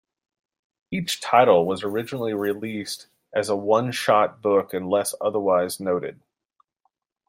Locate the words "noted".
5.79-6.19